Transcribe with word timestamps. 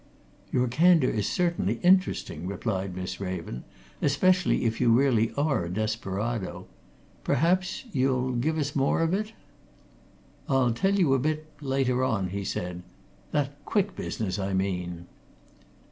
"Your 0.51 0.67
candour 0.67 1.11
is 1.11 1.27
certainly 1.29 1.75
interesting," 1.83 2.47
replied 2.47 2.95
Miss 2.95 3.19
Raven. 3.19 3.63
"Especially 4.01 4.65
if 4.65 4.81
you 4.81 4.89
really 4.89 5.31
are 5.37 5.65
a 5.65 5.69
desperado. 5.69 6.65
Perhaps 7.23 7.85
you'll 7.91 8.31
give 8.31 8.57
us 8.57 8.75
more 8.75 9.01
of 9.01 9.13
it?" 9.13 9.33
"I'll 10.49 10.73
tell 10.73 10.95
you 10.95 11.13
a 11.13 11.19
bit 11.19 11.45
later 11.61 12.03
on," 12.03 12.29
he 12.29 12.43
said. 12.43 12.81
"That 13.29 13.63
Quick 13.63 13.95
business, 13.95 14.39
I 14.39 14.55
mean." 14.55 15.05